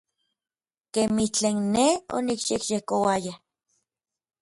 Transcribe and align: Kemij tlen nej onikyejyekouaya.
Kemij 0.93 1.29
tlen 1.35 1.57
nej 1.73 1.95
onikyejyekouaya. 2.15 3.33